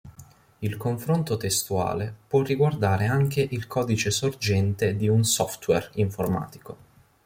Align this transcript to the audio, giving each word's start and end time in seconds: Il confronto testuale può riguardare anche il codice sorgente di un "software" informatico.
Il 0.57 0.77
confronto 0.77 1.37
testuale 1.37 2.11
può 2.27 2.41
riguardare 2.41 3.05
anche 3.05 3.47
il 3.51 3.67
codice 3.67 4.09
sorgente 4.09 4.95
di 4.95 5.07
un 5.07 5.23
"software" 5.23 5.91
informatico. 5.93 6.77